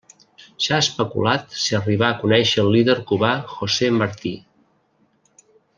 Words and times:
S'ha 0.67 0.79
especulat 0.83 1.53
si 1.65 1.77
arribà 1.81 2.09
a 2.09 2.17
conèixer 2.23 2.65
el 2.65 2.73
líder 2.77 2.97
cubà 3.13 3.33
José 3.53 3.95
Martí. 4.03 4.37